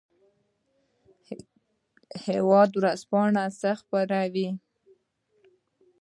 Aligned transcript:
هیواد 2.25 2.69
ورځپاڼه 2.79 3.43
څه 3.59 3.69
خپروي؟ 3.79 4.49